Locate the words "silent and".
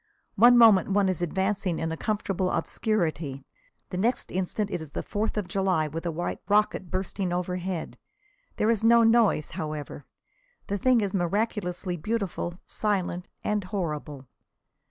12.65-13.63